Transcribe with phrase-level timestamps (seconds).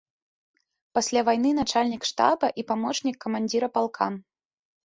[0.97, 4.05] Пасля вайны начальнік штаба і памочнік камандзіра палка.